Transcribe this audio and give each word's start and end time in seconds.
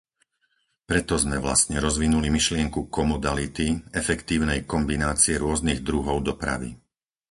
Preto 0.89 1.13
sme 1.23 1.37
vlastne 1.45 1.77
rozvinuli 1.85 2.29
myšlienku 2.37 2.79
komodality, 2.97 3.67
efektívnej 4.01 4.59
kombinácie 4.73 5.33
rôznych 5.45 5.79
druhov 5.89 6.17
dopravy. 6.29 6.69